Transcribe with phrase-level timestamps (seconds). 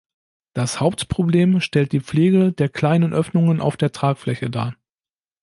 [0.53, 4.75] Das Hauptproblem stellt die Pflege der kleinen Öffnungen auf der Tragfläche dar.